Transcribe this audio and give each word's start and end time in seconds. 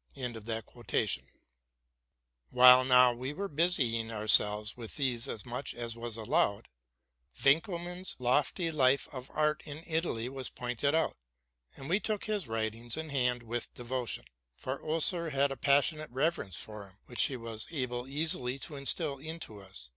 ''While 2.52 2.84
now 2.84 3.14
we 3.14 3.32
were 3.32 3.48
busying 3.48 4.10
ourselves 4.10 4.76
with 4.76 4.96
these 4.96 5.26
as 5.26 5.46
much 5.46 5.72
as 5.74 5.96
was 5.96 6.18
allowed, 6.18 6.68
Winckelmann's 7.42 8.14
lofty 8.18 8.70
life 8.70 9.08
of 9.12 9.30
art 9.30 9.62
in 9.64 9.82
italy 9.86 10.28
was 10.28 10.50
pointed 10.50 10.94
out, 10.94 11.16
and 11.74 11.88
we 11.88 12.00
took 12.00 12.24
his 12.24 12.42
first 12.42 12.48
writings 12.48 12.98
in 12.98 13.08
hand 13.08 13.42
with 13.42 13.72
devotion; 13.72 14.26
for 14.54 14.78
Oeser 14.84 15.30
had 15.30 15.50
a 15.50 15.56
passionate 15.56 16.10
reverence 16.10 16.58
for 16.58 16.86
him, 16.86 16.98
which 17.06 17.22
he 17.22 17.36
was 17.38 17.66
able 17.70 18.06
easily 18.06 18.58
to 18.58 18.76
instil 18.76 19.16
into 19.18 19.58
us. 19.58 19.88